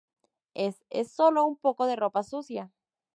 es... 0.55 0.83
es 0.89 1.11
solo 1.11 1.45
un 1.45 1.57
poco 1.57 1.85
de 1.85 1.95
ropa 1.95 2.23
sucia. 2.23 2.71